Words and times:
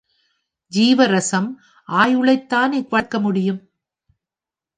ஜீவரசம் 0.71 1.49
ஆயுளைத்தானே 1.89 2.87
வளர்க்க 2.89 3.19
முடியும். 3.19 3.61